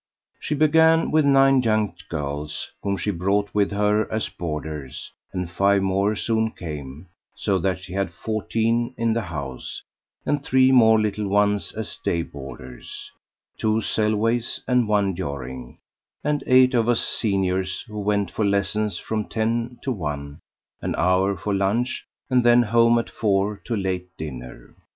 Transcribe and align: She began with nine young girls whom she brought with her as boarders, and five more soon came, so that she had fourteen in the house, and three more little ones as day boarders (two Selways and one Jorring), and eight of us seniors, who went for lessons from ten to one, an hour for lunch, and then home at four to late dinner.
She 0.39 0.55
began 0.55 1.11
with 1.11 1.25
nine 1.25 1.61
young 1.61 1.93
girls 2.09 2.71
whom 2.81 2.97
she 2.97 3.11
brought 3.11 3.53
with 3.53 3.69
her 3.71 4.11
as 4.11 4.29
boarders, 4.29 5.11
and 5.31 5.47
five 5.47 5.83
more 5.83 6.15
soon 6.15 6.49
came, 6.53 7.05
so 7.35 7.59
that 7.59 7.77
she 7.77 7.93
had 7.93 8.11
fourteen 8.11 8.95
in 8.97 9.13
the 9.13 9.21
house, 9.21 9.83
and 10.25 10.41
three 10.43 10.71
more 10.71 10.99
little 10.99 11.27
ones 11.27 11.71
as 11.73 11.99
day 12.03 12.23
boarders 12.23 13.11
(two 13.59 13.79
Selways 13.81 14.59
and 14.67 14.87
one 14.87 15.15
Jorring), 15.15 15.77
and 16.23 16.43
eight 16.47 16.73
of 16.73 16.89
us 16.89 17.07
seniors, 17.07 17.81
who 17.81 17.99
went 17.99 18.31
for 18.31 18.43
lessons 18.43 18.97
from 18.97 19.25
ten 19.29 19.77
to 19.83 19.91
one, 19.91 20.39
an 20.81 20.95
hour 20.97 21.37
for 21.37 21.53
lunch, 21.53 22.07
and 22.27 22.43
then 22.43 22.63
home 22.63 22.97
at 22.97 23.07
four 23.07 23.61
to 23.65 23.75
late 23.75 24.07
dinner. 24.17 24.73